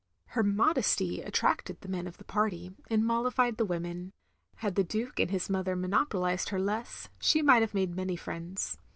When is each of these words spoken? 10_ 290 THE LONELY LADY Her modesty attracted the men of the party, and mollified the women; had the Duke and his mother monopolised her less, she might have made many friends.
10_ 0.33 0.33
290 0.33 0.33
THE 0.33 0.33
LONELY 0.33 0.41
LADY 0.41 0.41
Her 0.41 0.65
modesty 0.65 1.27
attracted 1.27 1.81
the 1.81 1.87
men 1.87 2.07
of 2.07 2.17
the 2.17 2.23
party, 2.23 2.71
and 2.89 3.05
mollified 3.05 3.57
the 3.57 3.65
women; 3.65 4.13
had 4.55 4.73
the 4.73 4.83
Duke 4.83 5.19
and 5.19 5.29
his 5.29 5.47
mother 5.47 5.75
monopolised 5.75 6.49
her 6.49 6.59
less, 6.59 7.09
she 7.19 7.43
might 7.43 7.61
have 7.61 7.75
made 7.75 7.95
many 7.95 8.15
friends. 8.15 8.79